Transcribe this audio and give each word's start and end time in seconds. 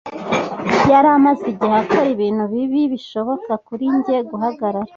Yari 0.91 1.09
amaze 1.17 1.43
igihe 1.53 1.75
akora 1.81 2.07
ibintu 2.15 2.43
bibi 2.53 2.81
bishoboka 2.93 3.51
kuri 3.65 3.85
njye- 3.95 4.15
guhagarara. 4.29 4.89